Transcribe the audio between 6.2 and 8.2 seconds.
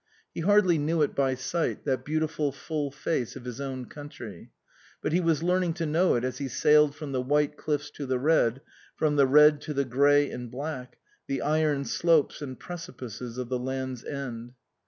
as he sailed from the white cliffs to the